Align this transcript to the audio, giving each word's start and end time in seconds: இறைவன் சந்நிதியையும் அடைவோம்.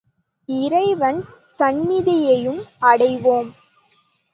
இறைவன் 0.49 1.21
சந்நிதியையும் 1.59 2.61
அடைவோம். 2.81 3.51